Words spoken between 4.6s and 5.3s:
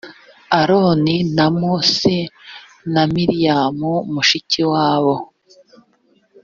wabo